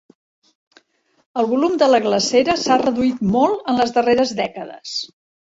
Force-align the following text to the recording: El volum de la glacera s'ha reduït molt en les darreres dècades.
El 1.41 1.47
volum 1.51 1.75
de 1.83 1.89
la 1.91 1.99
glacera 2.05 2.57
s'ha 2.63 2.79
reduït 2.85 3.21
molt 3.37 3.71
en 3.75 3.79
les 3.83 3.95
darreres 4.01 4.35
dècades. 4.43 4.99